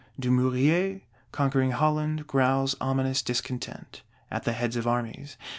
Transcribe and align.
Dumouriez, 0.19 1.01
conquering 1.31 1.73
Holland, 1.73 2.25
growls 2.25 2.75
ominous 2.81 3.21
discontent, 3.21 4.01
at 4.31 4.45
the 4.45 4.53
head 4.53 4.75
of 4.75 4.87
Armies. 4.87 5.37